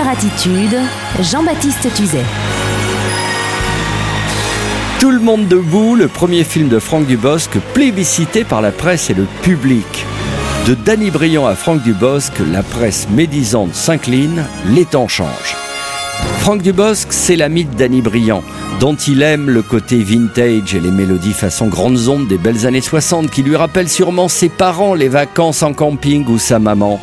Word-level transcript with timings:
Attitude, 0.00 0.74
Jean-Baptiste 1.20 1.92
Tuzet. 1.94 2.24
Tout 4.98 5.10
le 5.10 5.20
monde 5.20 5.48
debout, 5.48 5.94
le 5.94 6.08
premier 6.08 6.44
film 6.44 6.68
de 6.68 6.78
Franck 6.78 7.06
Dubosc, 7.06 7.50
plébiscité 7.74 8.44
par 8.44 8.62
la 8.62 8.70
presse 8.70 9.10
et 9.10 9.14
le 9.14 9.26
public. 9.42 10.06
De 10.66 10.74
Danny 10.74 11.10
Briand 11.10 11.46
à 11.46 11.54
Franck 11.54 11.82
Dubosc, 11.82 12.32
la 12.50 12.62
presse 12.62 13.08
médisante 13.10 13.74
s'incline, 13.74 14.46
les 14.70 14.86
temps 14.86 15.08
changent. 15.08 15.56
Franck 16.38 16.62
Dubosc, 16.62 17.08
c'est 17.10 17.36
l'ami 17.36 17.64
de 17.64 17.74
Danny 17.74 18.00
Briand, 18.00 18.42
dont 18.80 18.96
il 18.96 19.22
aime 19.22 19.50
le 19.50 19.62
côté 19.62 20.02
vintage 20.02 20.74
et 20.74 20.80
les 20.80 20.90
mélodies 20.90 21.34
façon 21.34 21.66
grandes 21.66 22.08
ondes 22.08 22.28
des 22.28 22.38
belles 22.38 22.66
années 22.66 22.80
60 22.80 23.30
qui 23.30 23.42
lui 23.42 23.56
rappellent 23.56 23.90
sûrement 23.90 24.28
ses 24.28 24.48
parents, 24.48 24.94
les 24.94 25.08
vacances 25.08 25.62
en 25.62 25.74
camping 25.74 26.26
ou 26.28 26.38
sa 26.38 26.58
maman. 26.58 26.98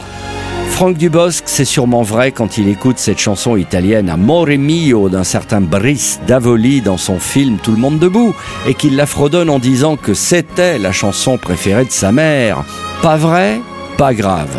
Franck 0.70 0.98
Dubosc, 0.98 1.44
c'est 1.48 1.66
sûrement 1.66 2.04
vrai 2.04 2.32
quand 2.32 2.58
il 2.58 2.70
écoute 2.70 3.00
cette 3.00 3.20
chanson 3.20 3.58
italienne 3.58 4.09
Amore 4.09 4.48
mio 4.58 5.09
d'un 5.09 5.26
certain 5.26 5.59
Brice 5.59 6.22
Davoli 6.26 6.82
dans 6.82 6.98
son 6.98 7.20
film 7.20 7.58
Tout 7.62 7.72
le 7.72 7.78
monde 7.78 8.00
debout 8.00 8.34
et 8.66 8.73
qu'il 8.73 8.95
la 8.95 9.05
fredonne 9.05 9.50
en 9.50 9.59
disant 9.59 9.98
que 9.98 10.14
c'était 10.14 10.78
la 10.78 10.94
chanson 10.94 11.38
préférée 11.38 11.84
de 11.84 11.92
sa 11.92 12.14
mère. 12.14 12.64
Pas 13.02 13.18
vrai? 13.18 13.59
Pas 13.98 14.14
grave. 14.14 14.55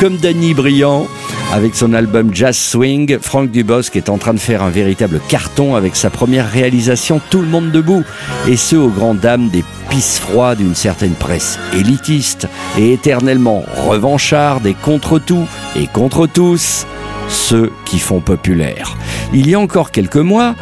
Comme 0.00 0.16
Danny 0.16 0.54
Briand, 0.54 1.06
avec 1.52 1.74
son 1.74 1.94
album 1.94 2.34
Jazz 2.34 2.56
Swing, 2.56 3.18
Franck 3.20 3.50
Dubosc 3.50 3.96
est 3.96 4.08
en 4.08 4.18
train 4.18 4.34
de 4.34 4.38
faire 4.38 4.62
un 4.62 4.70
véritable 4.70 5.20
carton 5.28 5.74
avec 5.74 5.96
sa 5.96 6.10
première 6.10 6.50
réalisation 6.50 7.20
Tout 7.30 7.40
le 7.40 7.48
monde 7.48 7.70
debout, 7.70 8.04
et 8.46 8.56
ce 8.56 8.76
aux 8.76 8.90
grandes 8.90 9.20
dames 9.20 9.48
des 9.48 9.64
pisse 9.88 10.18
froid 10.18 10.54
d'une 10.54 10.74
certaine 10.74 11.14
presse 11.14 11.58
élitiste 11.72 12.46
et 12.78 12.92
éternellement 12.92 13.64
revancharde 13.86 14.66
et 14.66 14.74
contre 14.74 15.18
tout 15.18 15.46
et 15.74 15.86
contre 15.86 16.26
tous, 16.26 16.86
ceux 17.28 17.72
qui 17.86 17.98
font 17.98 18.20
populaire. 18.20 18.96
Il 19.32 19.48
y 19.48 19.54
a 19.54 19.60
encore 19.60 19.90
quelques 19.90 20.16
mois, 20.16 20.54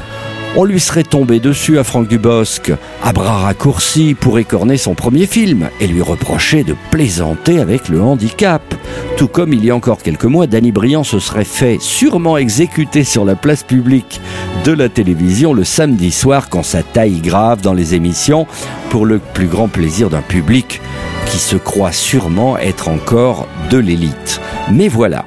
on 0.55 0.65
lui 0.65 0.81
serait 0.81 1.03
tombé 1.03 1.41
dessus 1.41 1.79
à 1.79 1.85
Franck 1.85 2.09
Dubosc, 2.09 2.73
à 3.03 3.13
bras 3.13 3.39
raccourcis 3.39 4.15
pour 4.15 4.39
écorner 4.39 4.77
son 4.77 4.95
premier 4.95 5.27
film 5.27 5.69
et 5.81 5.87
lui 5.87 6.03
reprocher 6.03 6.65
de 6.65 6.75
plaisanter 6.91 7.59
avec 7.59 7.89
le 7.89 8.03
handicap. 8.03 8.63
Tout 9.17 9.29
comme 9.29 9.53
il 9.53 9.65
y 9.65 9.71
a 9.71 9.77
encore 9.77 10.03
quelques 10.03 10.25
mois, 10.25 10.47
Danny 10.47 10.73
Briand 10.73 11.05
se 11.05 11.19
serait 11.19 11.45
fait 11.45 11.79
sûrement 11.81 12.37
exécuter 12.37 13.05
sur 13.05 13.25
la 13.25 13.35
place 13.35 13.63
publique 13.63 14.21
de 14.65 14.73
la 14.73 14.89
télévision 14.89 15.53
le 15.53 15.65
samedi 15.65 16.11
soir 16.11 16.49
quand 16.49 16.63
sa 16.63 16.83
taille 16.83 17.21
grave 17.21 17.61
dans 17.61 17.75
les 17.75 17.95
émissions 17.95 18.47
pour 18.91 19.07
le 19.07 19.19
plus 19.19 19.49
grand 19.49 19.69
plaisir 19.69 20.11
d'un 20.11 20.23
public 20.23 20.81
qui 21.27 21.39
se 21.39 21.57
croit 21.57 21.93
sûrement 21.93 22.57
être 22.57 22.89
encore 22.89 23.47
de 23.71 23.79
l'élite. 23.79 24.41
Mais 24.71 24.89
voilà, 24.89 25.25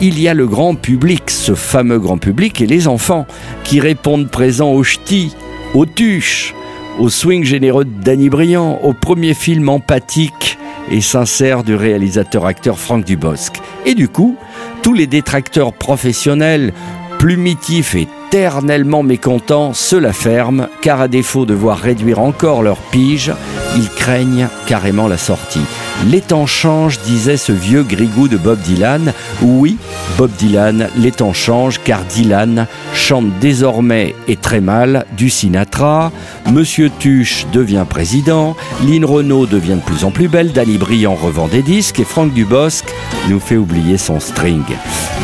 il 0.00 0.20
y 0.20 0.28
a 0.28 0.34
le 0.34 0.46
grand 0.46 0.74
public, 0.74 1.30
ce 1.30 1.54
fameux 1.54 1.98
grand 1.98 2.18
public 2.18 2.60
et 2.60 2.66
les 2.66 2.86
enfants 2.88 3.26
qui 3.64 3.80
répondent 3.80 4.30
présents 4.30 4.72
au 4.72 4.82
ch'ti, 4.82 5.34
au 5.74 5.86
tuche, 5.86 6.54
au 6.98 7.08
swing 7.08 7.44
généreux 7.44 7.84
de 7.84 8.02
Danny 8.02 8.28
Briand, 8.28 8.78
au 8.82 8.92
premier 8.92 9.34
film 9.34 9.68
empathique 9.68 10.58
et 10.90 11.00
sincère 11.00 11.64
du 11.64 11.74
réalisateur-acteur 11.74 12.78
Franck 12.78 13.04
Dubosc. 13.04 13.60
Et 13.86 13.94
du 13.94 14.08
coup, 14.08 14.36
tous 14.82 14.92
les 14.92 15.06
détracteurs 15.06 15.72
professionnels, 15.72 16.72
plumitifs 17.18 17.94
et 17.94 18.06
éternellement 18.28 19.02
mécontents 19.02 19.72
se 19.72 19.96
la 19.96 20.12
ferment, 20.12 20.66
car 20.82 21.00
à 21.00 21.08
défaut 21.08 21.46
de 21.46 21.54
voir 21.54 21.78
réduire 21.78 22.20
encore 22.20 22.62
leur 22.62 22.76
pige, 22.76 23.32
ils 23.76 23.88
craignent 23.88 24.48
carrément 24.66 25.08
la 25.08 25.16
sortie. 25.16 25.60
Les 26.04 26.20
temps 26.20 26.46
changent, 26.46 27.00
disait 27.00 27.36
ce 27.36 27.52
vieux 27.52 27.82
grigou 27.82 28.28
de 28.28 28.36
Bob 28.36 28.60
Dylan. 28.60 29.12
Oui, 29.42 29.76
Bob 30.18 30.30
Dylan, 30.38 30.88
les 30.96 31.10
temps 31.10 31.32
changent 31.32 31.80
car 31.82 32.04
Dylan 32.04 32.66
chante 32.94 33.26
désormais 33.40 34.14
et 34.28 34.36
très 34.36 34.60
mal 34.60 35.04
du 35.16 35.30
Sinatra. 35.30 36.12
Monsieur 36.52 36.90
Tuche 36.98 37.46
devient 37.52 37.84
président. 37.88 38.56
Lynn 38.84 39.04
Renault 39.04 39.46
devient 39.46 39.76
de 39.76 39.80
plus 39.80 40.04
en 40.04 40.10
plus 40.10 40.28
belle. 40.28 40.52
Danny 40.52 40.78
Briand 40.78 41.14
revend 41.14 41.48
des 41.48 41.62
disques 41.62 41.98
et 41.98 42.04
Franck 42.04 42.32
Dubosc 42.32 42.84
nous 43.28 43.40
fait 43.40 43.56
oublier 43.56 43.98
son 43.98 44.20
string. 44.20 44.62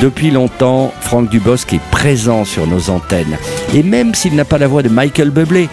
Depuis 0.00 0.30
longtemps, 0.30 0.92
Franck 1.00 1.28
Dubosc 1.28 1.72
est 1.72 1.90
présent 1.90 2.44
sur 2.44 2.66
nos 2.66 2.90
antennes. 2.90 3.36
Et 3.74 3.82
même 3.82 4.14
s'il 4.14 4.34
n'a 4.34 4.44
pas 4.44 4.58
la 4.58 4.66
voix 4.66 4.82
de 4.82 4.88
Michael 4.88 5.30
Bublé, 5.30 5.68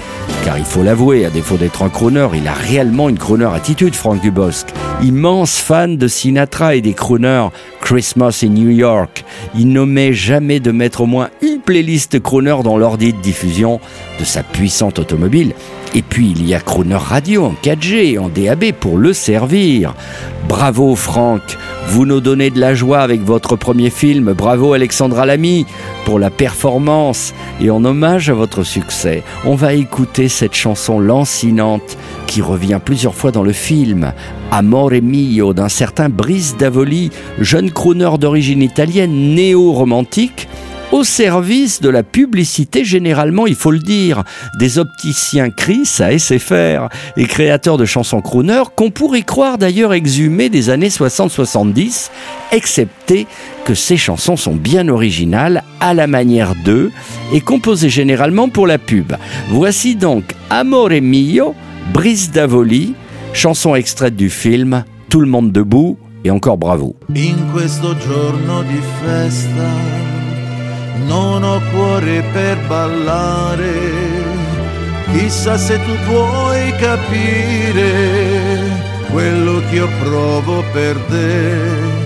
car 0.49 0.57
il 0.57 0.65
faut 0.65 0.81
l'avouer, 0.81 1.25
à 1.25 1.29
défaut 1.29 1.57
d'être 1.57 1.83
un 1.83 1.89
crooner, 1.89 2.27
il 2.33 2.47
a 2.47 2.53
réellement 2.53 3.07
une 3.07 3.19
crooner 3.19 3.51
attitude, 3.53 3.93
Franck 3.93 4.19
Dubosc 4.19 4.65
immense 5.03 5.59
fan 5.59 5.95
de 5.97 6.07
Sinatra 6.07 6.75
et 6.75 6.81
des 6.81 6.93
crooners 6.93 7.49
Christmas 7.81 8.41
in 8.43 8.49
New 8.49 8.69
York. 8.69 9.23
Il 9.55 9.69
n'omet 9.69 10.11
jamais 10.11 10.59
de 10.59 10.71
mettre 10.71 11.01
au 11.01 11.05
moins 11.05 11.29
une 11.41 11.58
playlist 11.69 12.19
crooner 12.19 12.63
dans 12.63 12.79
l'ordi 12.79 13.13
de 13.13 13.21
diffusion 13.21 13.79
de 14.19 14.25
sa 14.25 14.41
puissante 14.41 14.97
automobile. 14.97 15.53
Et 15.93 16.01
puis 16.01 16.33
il 16.35 16.47
y 16.47 16.55
a 16.55 16.59
Crooner 16.59 16.95
Radio 16.95 17.45
en 17.45 17.53
4G, 17.63 18.17
en 18.17 18.27
DAB 18.27 18.71
pour 18.71 18.97
le 18.97 19.13
servir. 19.13 19.93
Bravo 20.47 20.95
Franck, 20.95 21.43
vous 21.89 22.07
nous 22.07 22.21
donnez 22.21 22.49
de 22.49 22.59
la 22.59 22.73
joie 22.73 23.01
avec 23.01 23.21
votre 23.21 23.55
premier 23.55 23.91
film. 23.91 24.33
Bravo 24.33 24.73
Alexandra 24.73 25.27
Lamy 25.27 25.67
pour 26.05 26.17
la 26.17 26.31
performance. 26.31 27.35
Et 27.61 27.69
en 27.69 27.85
hommage 27.85 28.31
à 28.31 28.33
votre 28.33 28.63
succès, 28.63 29.21
on 29.45 29.53
va 29.53 29.75
écouter 29.75 30.27
cette 30.27 30.55
chanson 30.55 30.99
lancinante 30.99 31.99
qui 32.25 32.41
revient 32.41 32.79
plusieurs 32.83 33.13
fois 33.13 33.29
dans 33.29 33.43
le 33.43 33.53
film. 33.53 34.11
Amore 34.51 35.03
mio 35.03 35.53
d'un 35.53 35.69
certain 35.69 36.09
Brice 36.09 36.57
Davoli, 36.57 37.11
jeune 37.39 37.69
crooner 37.69 38.17
d'origine 38.19 38.63
italienne 38.63 39.35
néo-romantique 39.35 40.48
au 40.91 41.03
service 41.03 41.81
de 41.81 41.89
la 41.89 42.03
publicité 42.03 42.83
généralement, 42.83 43.47
il 43.47 43.55
faut 43.55 43.71
le 43.71 43.79
dire, 43.79 44.23
des 44.59 44.79
opticiens 44.79 45.49
Chris 45.49 45.87
à 45.99 46.17
SFR 46.17 46.89
et 47.17 47.25
créateurs 47.25 47.77
de 47.77 47.85
chansons 47.85 48.21
crooner 48.21 48.63
qu'on 48.75 48.91
pourrait 48.91 49.21
croire 49.21 49.57
d'ailleurs 49.57 49.93
exhumées 49.93 50.49
des 50.49 50.69
années 50.69 50.89
60-70, 50.89 52.09
excepté 52.51 53.27
que 53.65 53.73
ces 53.73 53.97
chansons 53.97 54.35
sont 54.35 54.55
bien 54.55 54.87
originales 54.87 55.63
à 55.79 55.93
la 55.93 56.07
manière 56.07 56.55
d'eux 56.55 56.91
et 57.33 57.41
composées 57.41 57.89
généralement 57.89 58.49
pour 58.49 58.67
la 58.67 58.77
pub. 58.77 59.13
Voici 59.49 59.95
donc 59.95 60.35
Amore 60.49 60.89
mio, 61.01 61.55
Brice 61.93 62.31
Davoli, 62.31 62.95
chanson 63.33 63.75
extraite 63.75 64.15
du 64.15 64.29
film 64.29 64.83
Tout 65.09 65.21
le 65.21 65.27
monde 65.27 65.51
debout 65.51 65.97
et 66.23 66.31
encore 66.31 66.57
bravo. 66.57 66.95
Non 71.05 71.43
ho 71.43 71.61
cuore 71.71 72.23
per 72.31 72.57
ballare, 72.67 73.73
chissà 75.11 75.57
se 75.57 75.79
tu 75.83 75.95
puoi 76.05 76.73
capire 76.77 78.59
quello 79.11 79.61
che 79.69 79.75
io 79.75 79.89
provo 79.99 80.63
per 80.71 80.95
te. 81.09 81.97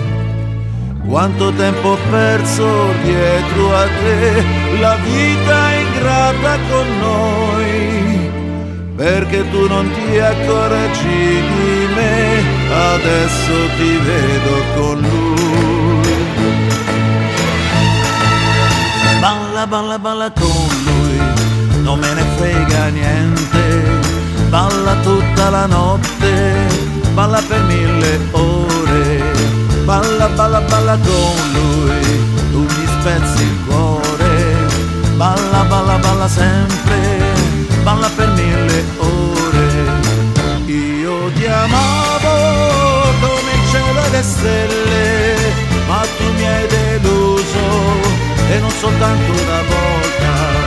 Quanto 1.06 1.52
tempo 1.52 1.88
ho 1.88 1.98
perso 2.10 2.66
dietro 3.02 3.76
a 3.76 3.84
te, 3.84 4.42
la 4.80 4.96
vita 5.04 5.70
è 5.70 5.76
ingrata 5.76 6.58
con 6.70 6.86
noi, 6.98 8.30
perché 8.96 9.48
tu 9.50 9.68
non 9.68 9.90
ti 9.92 10.18
accorgi 10.18 11.42
di 11.52 11.86
me, 11.94 12.42
adesso 12.94 13.52
ti 13.76 13.96
vedo 13.98 14.62
con 14.76 14.98
lui. 15.00 15.73
Balla, 19.66 19.98
balla, 19.98 20.30
con 20.30 20.68
lui, 20.84 21.18
non 21.82 21.98
me 21.98 22.12
ne 22.12 22.22
frega 22.36 22.88
niente, 22.88 23.82
balla 24.48 24.94
tutta 25.02 25.48
la 25.48 25.66
notte, 25.66 26.68
balla 27.14 27.40
per 27.40 27.62
mille 27.62 28.20
ore, 28.32 29.22
balla, 29.84 30.28
balla, 30.28 30.60
balla 30.60 30.98
con 30.98 31.34
lui, 31.54 31.98
tu 32.52 32.58
mi 32.60 32.86
spezzi 33.00 33.42
il 33.42 33.58
cuore, 33.66 34.68
balla, 35.16 35.64
balla, 35.66 35.96
balla 35.96 36.28
sempre, 36.28 37.32
balla 37.82 38.08
per 38.14 38.28
mille 38.28 38.84
ore, 38.98 39.68
io 40.66 41.32
ti 41.32 41.46
amavo 41.46 43.12
come 43.18 43.52
il 43.54 43.70
cielo 43.70 44.04
e 44.04 44.10
le 44.10 44.22
stelle, 44.22 44.83
e 48.50 48.58
non 48.58 48.70
soltanto 48.70 49.32
una 49.32 49.62
volta, 49.62 50.63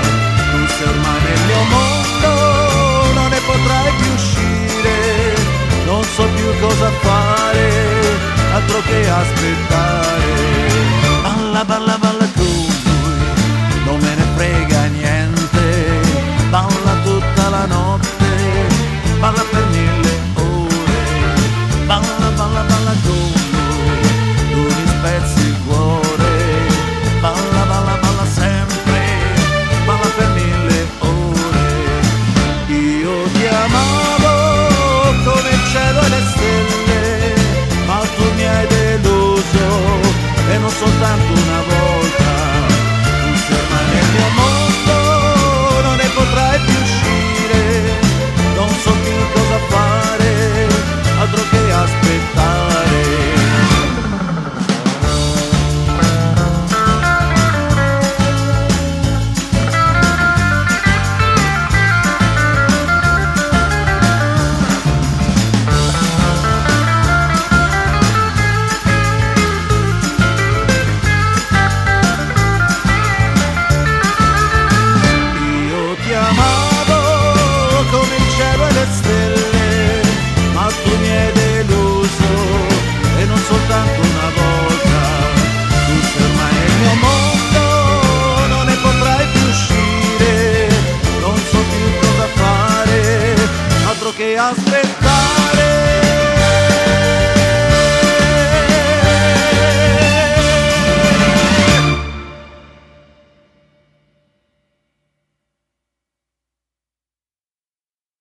chaos. 94.38 94.67